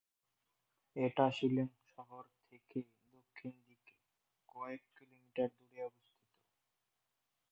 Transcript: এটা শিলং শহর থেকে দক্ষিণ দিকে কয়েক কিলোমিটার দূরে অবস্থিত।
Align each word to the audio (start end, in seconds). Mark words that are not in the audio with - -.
এটা 0.95 1.25
শিলং 1.31 1.69
শহর 1.87 2.23
থেকে 2.43 2.79
দক্ষিণ 3.13 3.53
দিকে 3.67 3.93
কয়েক 4.49 4.81
কিলোমিটার 4.97 5.49
দূরে 5.55 5.79
অবস্থিত। 5.83 6.29